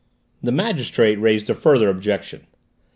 The 0.41 0.51
magistrate 0.51 1.19
raised 1.21 1.47
a 1.51 1.53
further 1.53 1.87
objection. 1.87 2.47